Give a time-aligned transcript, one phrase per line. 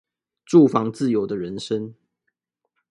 [0.47, 1.93] 住房自由的人生